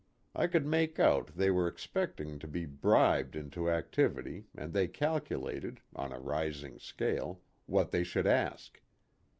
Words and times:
I 0.35 0.47
could 0.47 0.65
make 0.65 0.99
out 0.99 1.27
they 1.35 1.51
were 1.51 1.67
expecting 1.67 2.39
to 2.39 2.47
be 2.47 2.65
bribed 2.65 3.35
into 3.35 3.69
activity 3.69 4.45
and 4.57 4.73
they 4.73 4.87
calculated 4.87 5.79
on 5.95 6.11
a 6.11 6.17
rising 6.17 6.79
scale 6.79 7.41
what 7.67 7.91
they 7.91 8.03
should 8.03 8.25
ask. 8.25 8.81